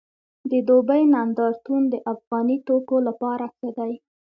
[0.51, 3.91] د دوبۍ نندارتون د افغاني توکو لپاره ښه دی